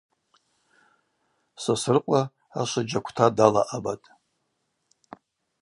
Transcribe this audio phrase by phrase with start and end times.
[1.63, 2.21] Сосрыкъва
[2.59, 4.07] ашвыджь аквта далаъабатӏ.